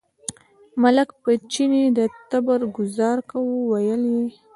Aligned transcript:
ملک 0.81 1.09
په 1.21 1.31
چیني 1.51 1.83
د 1.97 1.99
تبر 2.29 2.61
ګوزار 2.75 3.17
کاوه، 3.29 3.55
ویل 3.71 4.03
یې. 4.15 4.25